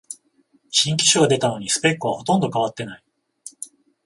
[0.71, 3.03] 新機種が出たのにスペックはほとんど変わってない